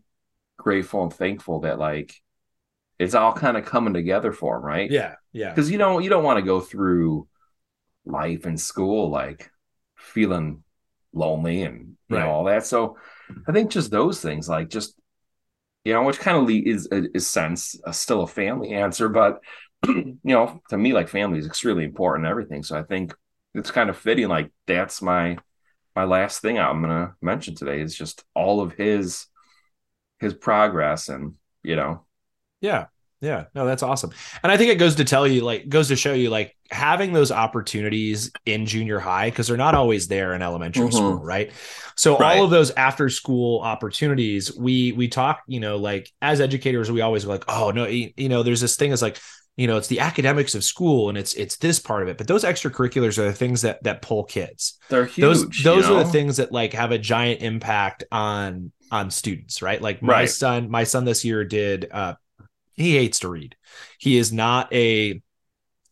[0.56, 2.16] grateful and thankful that like
[2.98, 4.90] it's all kind of coming together for him, right?
[4.90, 7.28] yeah, yeah, Cuz you don't you don't want to go through
[8.06, 9.50] life and school like
[9.96, 10.62] feeling
[11.12, 12.18] lonely and you Right.
[12.18, 12.66] know all that.
[12.66, 12.96] So
[13.48, 14.98] I think just those things, like just
[15.84, 19.40] you know, which kind of is is sense uh, still a family answer, but
[19.88, 22.26] you know, to me, like family is extremely important.
[22.26, 22.62] and Everything.
[22.62, 23.14] So I think
[23.54, 24.28] it's kind of fitting.
[24.28, 25.38] Like that's my
[25.96, 29.26] my last thing I'm gonna mention today is just all of his
[30.20, 32.04] his progress and you know
[32.60, 32.86] yeah,
[33.20, 33.44] yeah.
[33.54, 34.10] No, that's awesome.
[34.42, 37.12] And I think it goes to tell you, like, goes to show you, like, having
[37.12, 40.92] those opportunities in junior high because they're not always there in elementary Mhm.
[40.92, 41.50] school, right?
[41.96, 42.38] So Right.
[42.38, 47.00] all of those after school opportunities, we we talk, you know, like as educators, we
[47.00, 49.18] always like, oh no, you, you know, there's this thing is like,
[49.56, 52.26] you know, it's the academics of school and it's it's this part of it, but
[52.28, 54.78] those extracurriculars are the things that that pull kids.
[54.88, 55.20] they're huge.
[55.20, 56.04] those those are know?
[56.04, 60.30] the things that like have a giant impact on on students right like my Right.
[60.30, 62.14] son my son this year did uh
[62.80, 63.56] he hates to read
[63.98, 65.20] he is not a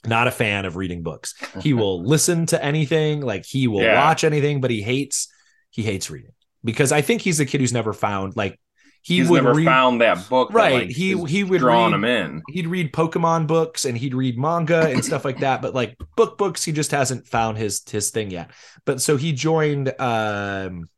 [0.06, 4.04] not a fan of reading books he will listen to anything like he will Yeah.
[4.04, 5.28] watch anything but he hates
[5.70, 6.32] he hates reading
[6.64, 8.58] because i think he's a kid who's never found like
[9.02, 11.92] he He's would never read found that book, that, Right, like, he- he would drawing
[11.92, 12.42] read- him in.
[12.48, 16.36] he'd read Pokemon books and he'd read manga and stuff like that, but like book
[16.36, 18.50] books, he just hasn't found his his thing yet.
[18.84, 20.88] But so he joined um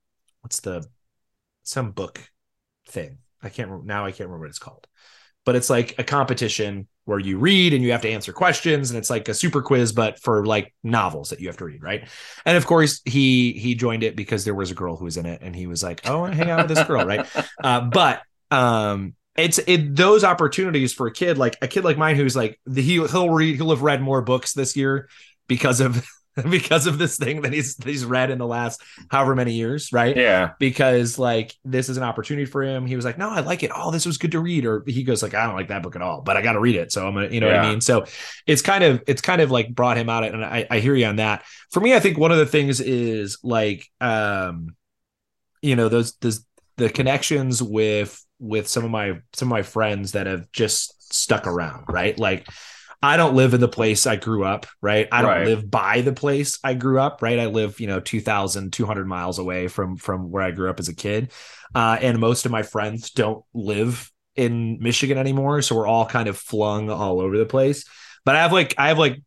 [0.41, 0.85] what's the
[1.63, 2.19] some book
[2.89, 3.19] thing.
[3.43, 4.87] I can't now I can't remember what it's called.
[5.51, 8.97] But it's like a competition where you read and you have to answer questions and
[8.97, 12.09] it's like a super quiz but for like novels that you have to read, right?
[12.47, 15.27] And of course he he joined it because there was a girl who was in
[15.27, 17.27] it and he was like, "Oh, I hang out with this girl," right?
[17.65, 22.15] Uh, but um it's it those opportunities for a kid like a kid like mine
[22.15, 25.09] who's like the, he he'll read he'll have read more books this year
[25.49, 26.07] because of
[26.51, 30.17] because of this thing that he's he's read in the last however many years, right?
[30.17, 30.53] Yeah.
[30.59, 32.87] Because like this is an opportunity for him.
[32.87, 33.71] He was like, "No, I like it.
[33.75, 35.97] Oh, this was good to read." Or he goes like, "I don't like that book
[35.97, 37.57] at all, but I got to read it." So I'm gonna, you know yeah.
[37.57, 37.81] what I mean?
[37.81, 38.05] So
[38.47, 41.07] it's kind of it's kind of like brought him out, and I, I hear you
[41.07, 41.45] on that.
[41.71, 44.75] For me, I think one of the things is like, um,
[45.63, 46.45] you know, those those
[46.77, 51.47] the connections with with some of my some of my friends that have just stuck
[51.47, 52.19] around, right?
[52.19, 52.47] Like
[53.03, 55.09] I don't live in the place I grew up, right?
[55.11, 55.47] I don't right.
[55.47, 57.39] live by the place I grew up, right?
[57.39, 60.95] I live, you know, 2,200 miles away from from where I grew up as a
[60.95, 61.33] kid.
[61.75, 66.29] Uh, and most of my friends don't live in Michigan anymore, so we're all kind
[66.29, 67.87] of flung all over the place.
[68.25, 69.23] But I have like I have like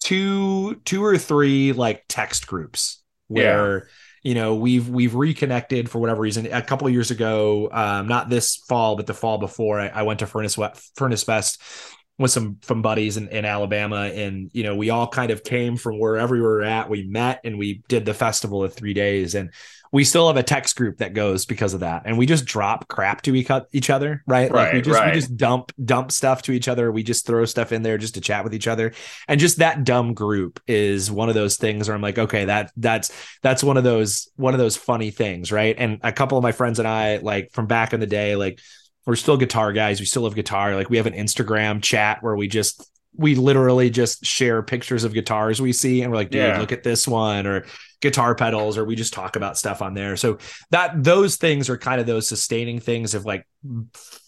[0.00, 3.84] two two or three like text groups where yeah
[4.26, 8.28] you know we've we've reconnected for whatever reason a couple of years ago um, not
[8.28, 10.58] this fall but the fall before i, I went to furnace
[10.96, 11.62] furnace fest
[12.18, 14.10] with some from buddies in, in alabama.
[14.14, 16.88] And you know we all kind of came from wherever we were at.
[16.88, 19.34] We met and we did the festival of three days.
[19.34, 19.50] And
[19.92, 22.02] we still have a text group that goes because of that.
[22.04, 23.34] And we just drop crap to
[23.72, 25.14] each other right, right like we just right.
[25.14, 26.90] we just dump dump stuff to each other.
[26.90, 28.92] We just throw stuff in there just to chat with each other.
[29.28, 32.72] And just that dumb group is one of those things where i'm like okay that
[32.76, 35.74] that's that's one of those one of those funny things right?
[35.78, 38.60] And a couple of my friends and i like from back in the day like
[39.06, 42.36] we're still guitar guys we still have guitar like we have an instagram chat where
[42.36, 46.42] we just we literally just share pictures of guitars we see and we're like dude
[46.42, 46.60] yeah.
[46.60, 47.64] look at this one or
[48.00, 50.16] guitar pedals or we just talk about stuff on there.
[50.16, 50.38] So
[50.70, 53.46] that those things are kind of those sustaining things of like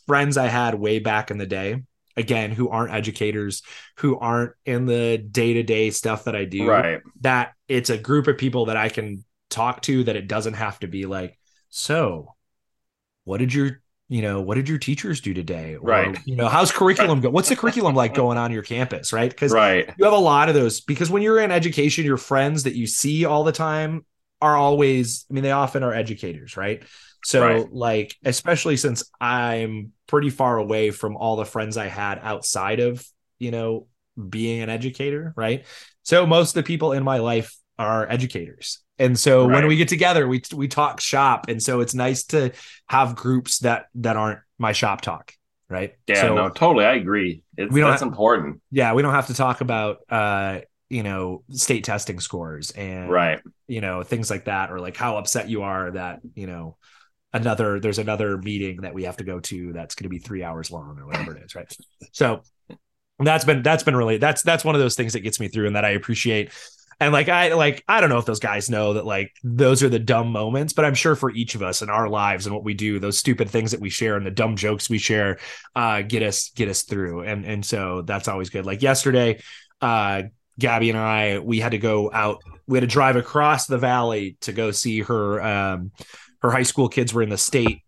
[0.07, 1.83] friends I had way back in the day
[2.17, 3.63] again who aren't educators
[3.99, 8.39] who aren't in the day-to-day stuff that I do right that it's a group of
[8.39, 11.39] people that I can talk to that it doesn't have to be like
[11.69, 12.35] so
[13.23, 15.75] what did your you know, what did your teachers do today?
[15.75, 16.19] Or, right.
[16.25, 17.29] You know, how's curriculum go?
[17.29, 19.13] What's the curriculum like going on your campus?
[19.13, 19.31] Right.
[19.31, 19.93] Because right.
[19.99, 22.87] you have a lot of those because when you're in education, your friends that you
[22.87, 24.07] see all the time
[24.41, 26.83] are always, I mean, they often are educators, right?
[27.25, 27.73] So right.
[27.73, 33.07] like, especially since I'm pretty far away from all the friends I had outside of,
[33.39, 33.89] you know,
[34.29, 35.67] being an educator, right?
[36.03, 38.81] So most of the people in my life are educators.
[38.99, 39.55] And so right.
[39.55, 42.53] when we get together, we we talk shop, and so it's nice to
[42.89, 45.33] have groups that that aren't my shop talk,
[45.69, 45.95] right?
[46.07, 47.43] Yeah, so no, totally, I agree.
[47.57, 48.61] It's, we don't that's have, important.
[48.71, 53.41] Yeah, we don't have to talk about uh, you know state testing scores and right,
[53.69, 56.77] you know things like that, or like how upset you are that you know
[57.33, 60.43] another there's another meeting that we have to go to that's going to be three
[60.43, 61.73] hours long or whatever it is, right?
[62.13, 62.43] So
[63.21, 65.67] that's been that's been really that's that's one of those things that gets me through
[65.67, 66.53] and that I appreciate
[67.01, 69.89] and like I like I don't know if those guys know that like those are
[69.89, 72.65] the dumb moments, but I'm sure for each of us in our lives and what
[72.65, 75.39] we do, those stupid things that we share and the dumb jokes we share
[75.77, 77.23] uh get us get us through.
[77.23, 78.67] And and so that's always good.
[78.67, 79.41] Like yesterday,
[79.81, 80.23] uh
[80.59, 84.37] Gabby and I we had to go out, we had to drive across the valley
[84.41, 85.93] to go see her um
[86.43, 87.83] her high school kids were in the state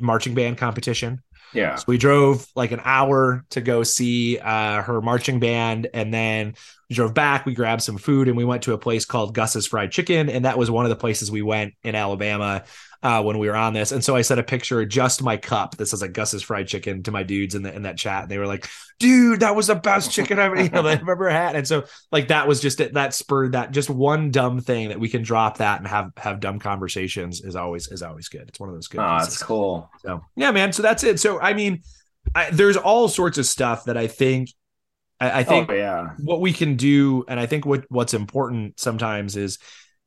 [0.00, 1.22] marching band competition.
[1.52, 1.76] Yeah.
[1.76, 6.54] So we drove like an hour to go see uh, her marching band, and then
[6.88, 7.46] we drove back.
[7.46, 10.44] We grabbed some food, and we went to a place called Gus's Fried Chicken, and
[10.44, 12.64] that was one of the places we went in Alabama
[13.06, 13.92] uh, when we were on this.
[13.92, 16.66] And so I sent a picture of just my cup that says like Gus's Fried
[16.66, 18.22] Chicken to my dudes in the in that chat.
[18.22, 18.66] And they were like,
[18.98, 22.28] "Dude, that was the best chicken I've, you know, I've ever had." And so like
[22.28, 22.94] that was just it.
[22.94, 26.40] That spurred that just one dumb thing that we can drop that and have have
[26.40, 28.48] dumb conversations is always is always good.
[28.48, 28.98] It's one of those good.
[28.98, 29.88] Oh, that's cool.
[30.02, 30.72] So yeah, man.
[30.72, 31.20] So that's it.
[31.20, 31.82] So I mean,
[32.34, 34.50] I, there's all sorts of stuff that I think
[35.20, 36.08] I, I think oh, yeah.
[36.18, 39.60] what we can do, and I think what what's important sometimes is,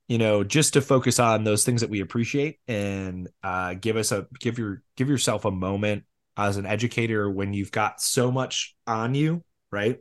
[0.10, 4.12] you know, just to focus on those things that we appreciate and uh, give us
[4.12, 6.04] a give your give yourself a moment
[6.36, 10.00] as an educator when you've got so much on you, right?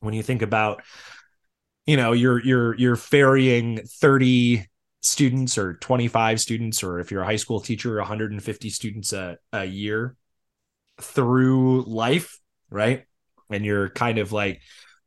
[0.00, 0.82] When you think about,
[1.84, 4.66] you know, you're you're you're ferrying thirty
[5.00, 9.64] students or 25 students or if you're a high school teacher 150 students a, a
[9.64, 10.16] year
[11.00, 13.04] through life right
[13.48, 14.60] and you're kind of like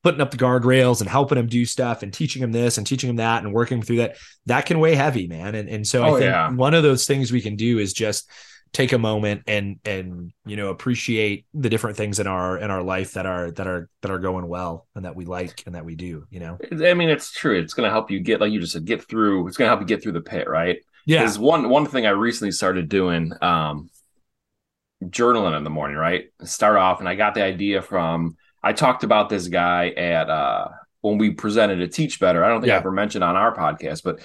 [0.03, 3.07] putting up the guardrails and helping them do stuff and teaching them this and teaching
[3.07, 5.55] them that and working through that that can weigh heavy man.
[5.55, 6.51] And and so oh, i think yeah.
[6.51, 8.29] one of those things we can do is just
[8.73, 12.81] take a moment and and you know appreciate the different things in our in our
[12.81, 15.83] life that are that are that are going well and that we like and that
[15.83, 16.57] we do you know?
[16.71, 17.59] I mean it's true.
[17.59, 19.69] It's going to help you get like you just said get through it's going to
[19.69, 20.77] help you get through the pit right?
[21.05, 21.23] Yeah.
[21.23, 23.89] Is one one thing i recently started doing um
[25.03, 26.25] journaling in the morning, right?
[26.43, 30.69] Start off, and I got the idea from I talked about this guy at uh
[31.01, 32.43] when we presented a Teach Better.
[32.43, 32.75] I don't think yeah.
[32.75, 34.21] I ever mentioned on our podcast, but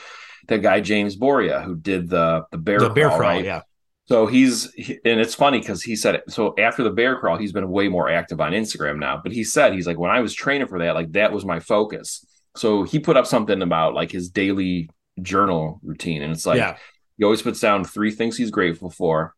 [0.49, 3.45] the guy James Boria who did the the bear the crawl, bear crawl, right?
[3.45, 3.63] yeah.
[4.09, 4.67] So he's
[5.05, 8.09] and it's funny because he said so after the bear crawl, he's been way more
[8.09, 9.21] active on Instagram now.
[9.23, 11.61] But he said he's like when I was training for that, like that was my
[11.61, 12.25] focus.
[12.57, 14.89] so he put up something about like his daily
[15.21, 16.77] journal routine, and it's like yeah.
[17.19, 19.35] he always puts down three things he's grateful for,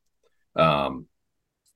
[0.54, 1.06] um,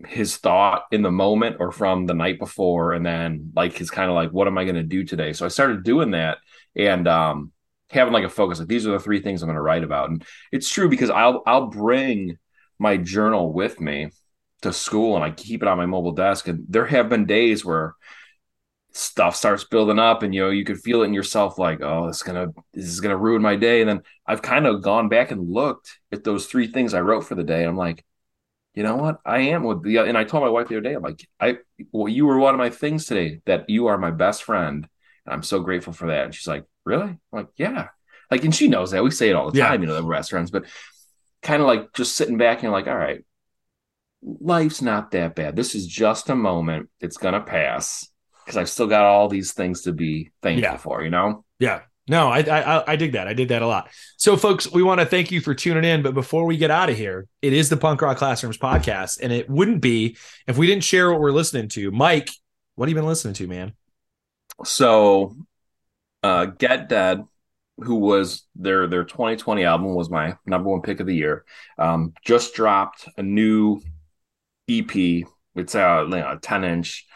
[0.07, 4.11] his thought in the moment or from the night before, and then like his kind
[4.11, 5.33] of like what am I going to do today?
[5.33, 6.39] So I started doing that,
[6.77, 7.53] and um,
[7.93, 10.11] having like a focus like these are the three things i'm going to write about
[10.11, 12.39] and it's true because i'll i'll bring
[12.79, 14.11] my journal with me
[14.63, 17.65] to school and i keep it on my mobile desk and there have been days
[17.65, 17.95] where
[18.95, 22.07] stuff starts building up and you know you could feel it in yourself like oh
[22.07, 25.09] this is gonna this is gonna ruin my day and then i've kind of gone
[25.09, 28.05] back and looked at those three things i wrote for the day and i'm like
[28.75, 30.95] you know what i am with the and i told my wife the other day
[30.95, 31.59] i'm like i
[31.93, 34.89] well you were one of my things today that you are my best friend
[35.27, 37.09] and i'm so grateful for that and she's like really?
[37.09, 37.89] I'm like, yeah.
[38.31, 39.05] Like, and she knows that.
[39.05, 40.65] We say it all the time, you know, the restaurants, but
[41.43, 43.25] kind of like just sitting back and like, all right,
[44.23, 45.57] life's not that bad.
[45.57, 46.89] This is just a moment.
[47.01, 48.09] It's gonna pass
[48.45, 50.77] because I've still got all these things to be thankful yeah.
[50.79, 51.45] for, you know?
[51.59, 51.83] Yeah.
[52.09, 53.29] No, I, I I dig that.
[53.29, 53.89] I did that a lot.
[54.17, 56.03] So, folks, we want to thank you for tuning in.
[56.03, 59.33] But before we get out of here, it is the Punk Rock Classrooms podcast, and
[59.33, 60.17] it wouldn't be
[60.49, 61.93] if we didn't share what we're listening to.
[61.93, 62.29] Mike,
[62.75, 63.75] what have you been listening to, man?
[64.65, 65.37] So
[66.25, 67.23] uh, Get Dead,
[67.79, 71.45] who was their their 2020 album, was my number one pick of the year.
[71.79, 73.81] Um, just dropped a new
[74.69, 75.25] EP.
[75.55, 77.07] It's a, you know, a 10 inch.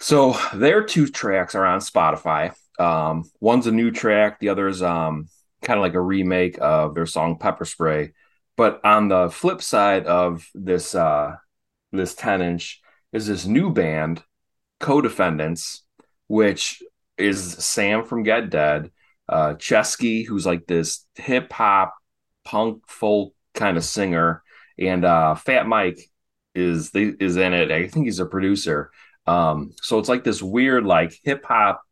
[0.00, 2.54] So their two tracks are on Spotify.
[2.78, 5.28] Um, one's a new track, the other's um,
[5.62, 8.12] kind of like a remake of their song Pepper Spray.
[8.56, 11.36] But on the flip side of this uh,
[11.92, 12.80] this 10 inch
[13.12, 14.22] is this new band,
[14.80, 15.84] Co-Defendants,
[16.26, 16.82] which
[17.16, 18.90] is Sam from Get Dead,
[19.28, 21.94] uh, Ceschi, who's like this hip hop
[22.44, 24.42] punk folk kind of singer,
[24.78, 25.98] and uh, Fat Mike
[26.54, 27.70] is is in it.
[27.70, 28.90] I think he's a producer.
[29.26, 31.82] Um, so it's like this weird like hip hop,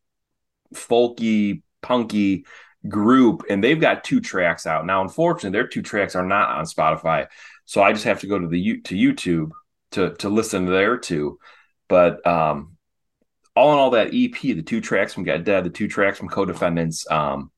[0.74, 2.46] folky, punky
[2.88, 5.02] group, and they've got two tracks out now.
[5.02, 7.26] Unfortunately, their two tracks are not on Spotify,
[7.64, 9.50] so I just have to go to the to YouTube
[9.92, 11.38] to to listen to their two.
[11.88, 12.76] But um,
[13.54, 16.28] all in all, that EP, the two tracks from Get Dead, the two tracks from
[16.28, 17.50] Co-Defendants, um,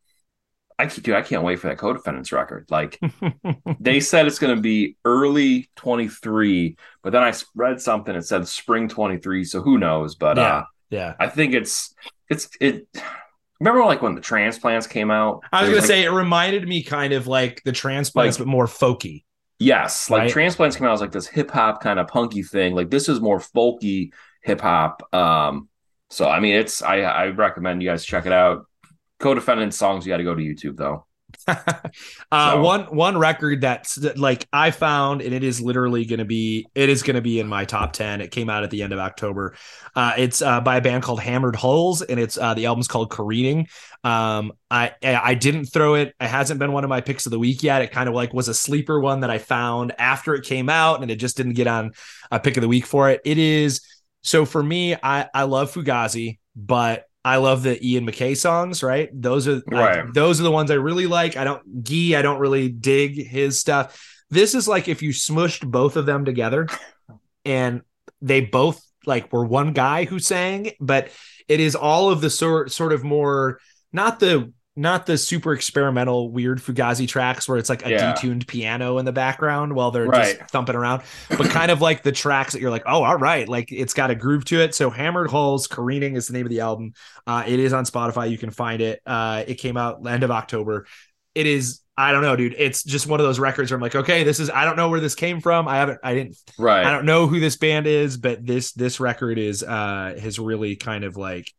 [0.78, 2.66] I dude, I can't wait for that Co-Defendants record.
[2.68, 2.98] Like
[3.80, 8.48] they said it's going to be early 23, but then I read something that said
[8.48, 10.16] spring 23, so who knows?
[10.16, 11.94] But yeah, uh, yeah, I think it's
[12.28, 12.86] it's it.
[13.60, 15.42] Remember, like when the transplants came out?
[15.52, 18.46] I was going like, to say it reminded me kind of like the transplants, like,
[18.46, 19.24] but more folky.
[19.58, 20.30] Yes, like right?
[20.30, 22.74] transplants came out as like this hip hop kind of punky thing.
[22.74, 24.10] Like this is more folky
[24.42, 25.02] hip hop.
[25.14, 25.68] Um,
[26.10, 28.66] so I mean, it's I I recommend you guys check it out.
[29.20, 31.06] Co-defendant songs, you got to go to YouTube though.
[31.48, 31.90] uh,
[32.32, 32.62] so.
[32.62, 36.88] One one record that's like I found, and it is literally going to be it
[36.88, 38.20] is going to be in my top ten.
[38.20, 39.54] It came out at the end of October.
[39.94, 43.10] Uh, it's uh, by a band called Hammered Hulls, and it's uh, the album's called
[43.10, 43.68] Careening.
[44.04, 46.14] Um, I I didn't throw it.
[46.20, 47.82] It hasn't been one of my picks of the week yet.
[47.82, 51.02] It kind of like was a sleeper one that I found after it came out,
[51.02, 51.92] and it just didn't get on
[52.30, 53.20] a pick of the week for it.
[53.24, 53.82] It is
[54.22, 59.08] so for me, I I love Fugazi, but I love the Ian MacKaye songs, right?
[59.12, 60.00] Those are right.
[60.00, 61.36] I, those are the ones I really like.
[61.36, 64.06] I don't Gee, I don't really dig his stuff.
[64.30, 66.68] This is like if you smushed both of them together
[67.44, 67.82] and
[68.20, 71.10] they both like were one guy who sang, but
[71.48, 73.58] it is all of the sort sort of more
[73.92, 78.12] not the not the super experimental weird Fugazi tracks where it's like a yeah.
[78.12, 80.36] detuned piano in the background while they're right.
[80.36, 83.48] just thumping around, but kind of like the tracks that you're like, oh, all right,
[83.48, 84.74] like it's got a groove to it.
[84.74, 86.94] So Hammered Hulls, Careening is the name of the album.
[87.24, 88.28] Uh, it is on Spotify.
[88.30, 89.00] You can find it.
[89.06, 90.86] Uh, it came out end of October.
[91.36, 92.56] It is, I don't know, dude.
[92.58, 94.88] It's just one of those records where I'm like, okay, this is, I don't know
[94.88, 95.68] where this came from.
[95.68, 96.84] I haven't, I didn't, right.
[96.84, 100.74] I don't know who this band is, but this, this record is, uh, has really
[100.74, 101.52] kind of like,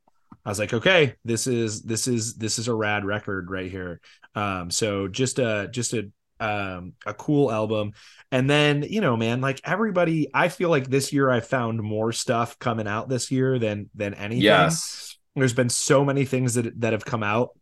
[0.46, 4.00] I was like, okay, this is this is this is a rad record right here.
[4.36, 7.94] Um, so just a just a um a cool album.
[8.32, 12.12] And then, you know, man, like everybody, I feel like this year I found more
[12.12, 14.44] stuff coming out this year than than anything.
[14.44, 15.18] Yes.
[15.36, 17.58] There's been so many things that that have come out.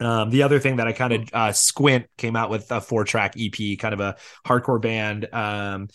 [0.00, 3.04] Um, the other thing that I kind of uh, squint came out with a four
[3.04, 5.32] track EP, kind of a hardcore band.
[5.32, 5.88] Um,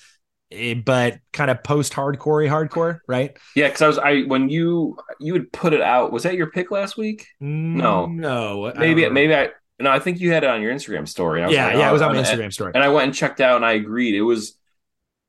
[0.52, 3.38] Eh, but kind of post hardcore hardcore, right?
[3.56, 6.12] Yeah, because I was I when you you would put it out.
[6.12, 7.28] Was that your pick last week?
[7.42, 8.72] Mm, no, no.
[8.78, 9.50] Maybe I maybe I
[9.80, 9.92] no.
[9.92, 11.42] I think you had it on your Instagram story.
[11.42, 12.72] yeah, like, yeah, oh, it was on my Instagram story.
[12.76, 14.16] And I went and checked out, and I agreed.
[14.16, 14.58] It was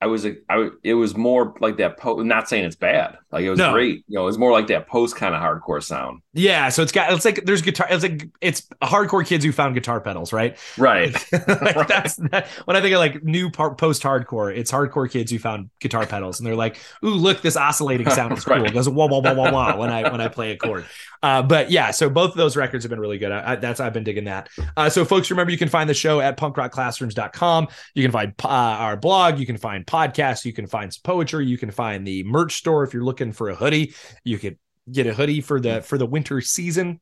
[0.00, 1.96] I was a, I it was more like that.
[1.98, 3.72] Po- not saying it's bad, Like it was No.
[3.72, 4.04] great.
[4.08, 6.22] You know, it was more like that post kind of hardcore sound.
[6.32, 9.74] Yeah, so it's got it's like there's guitar it's like it's hardcore kids who found
[9.74, 10.56] guitar pedals, right?
[10.78, 11.12] Right.
[11.32, 15.38] like that's that, when I think of like new post hardcore, it's hardcore kids who
[15.38, 18.66] found guitar pedals and they're like, "Ooh, look, this oscillating sound is cool." Right.
[18.70, 20.86] It goes wah wah wah wah wah when I when I play a chord.
[21.20, 23.32] Uh, but yeah, so both of those records have been really good.
[23.32, 24.48] I, I, that's I've been digging that.
[24.76, 27.68] Uh, so folks, remember you can find the show at punkrockclassrooms.com.
[27.94, 31.44] You can find uh, our blog, you can find podcasts, you can find some poetry,
[31.44, 33.94] you can find the merch store if you're looking for a hoodie.
[34.24, 34.58] You could
[34.90, 37.00] get a hoodie for the for the winter season.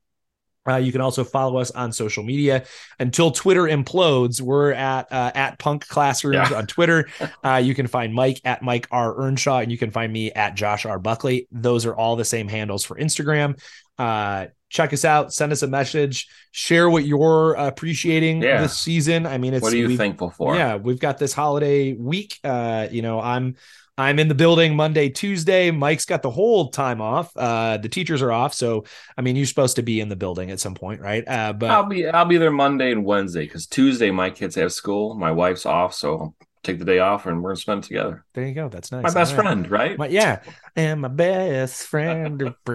[0.69, 2.65] Uh, you can also follow us on social media.
[2.99, 6.57] Until Twitter implodes, we're at uh, at Punk Classrooms Yeah.
[6.59, 7.09] on Twitter.
[7.45, 10.57] Uh, you can find Mike at Mike R Earnshaw, and you can find me at
[10.57, 11.47] Josh R Buckley.
[11.53, 13.61] Those are all the same handles for Instagram.
[13.97, 15.33] Uh, check us out.
[15.33, 16.27] Send us a message.
[16.51, 18.61] Share what you're appreciating Yeah.
[18.63, 19.25] this season.
[19.25, 20.57] I mean, it's what are you thankful for?
[20.57, 22.41] yeah, we've got this holiday week.
[22.43, 23.55] Uh, you know, I'm
[23.99, 25.71] I'm in the building Monday, Tuesday.
[25.71, 27.35] Mike's got the whole time off.
[27.35, 28.85] Uh, the teachers are off, so
[29.17, 31.27] I mean, you're supposed to be in the building at some point, right?
[31.27, 34.73] Uh, but I'll be I'll be there Monday and Wednesday because Tuesday my kids have
[34.73, 35.15] school.
[35.15, 36.35] My wife's off, so
[36.67, 38.25] take the day off and we're gonna spend it together.
[38.35, 38.69] there you go.
[38.69, 39.03] That's nice.
[39.03, 39.43] My best right.
[39.43, 39.99] friend, right?
[39.99, 40.43] My, yeah,
[40.75, 42.43] and my best friend.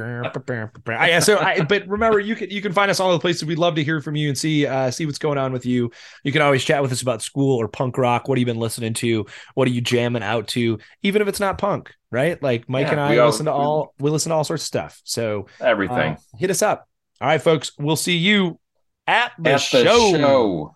[0.87, 3.45] I, so, I, but remember, you can you can find us all the places.
[3.45, 5.91] We'd love to hear from you and see uh, see what's going on with you.
[6.23, 8.27] You can always chat with us about school or punk rock.
[8.27, 9.25] What have you been listening to?
[9.53, 10.79] What are you jamming out to?
[11.03, 12.41] Even if it's not punk, right?
[12.41, 14.67] Like Mike Yeah, and I all- listen to all we listen to all sorts of
[14.67, 15.01] stuff.
[15.03, 16.13] So Everything.
[16.13, 16.87] uh, hit us up.
[17.19, 17.71] All right, folks.
[17.77, 18.59] We'll see you
[19.07, 20.11] at the, At the show.
[20.15, 20.75] show.